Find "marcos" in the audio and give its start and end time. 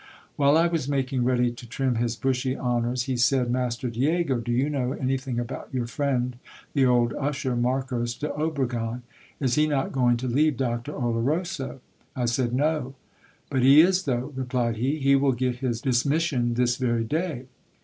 7.55-8.15